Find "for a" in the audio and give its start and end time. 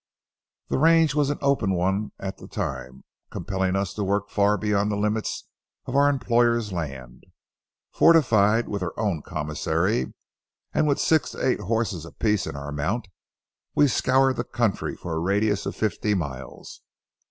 14.95-15.19